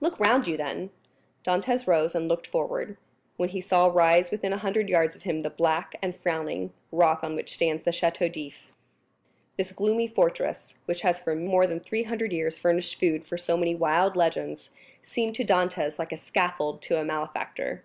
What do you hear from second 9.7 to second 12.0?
gloomy fortress, which has for more than